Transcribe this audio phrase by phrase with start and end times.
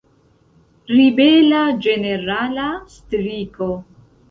[0.93, 2.67] Ribela ĝenerala
[2.97, 3.71] striko.